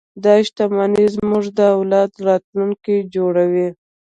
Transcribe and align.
دا 0.23 0.33
شتمنۍ 0.45 1.05
زموږ 1.15 1.43
د 1.57 1.59
اولاد 1.77 2.11
راتلونکی 2.27 2.95
جوړوي. 3.15 3.67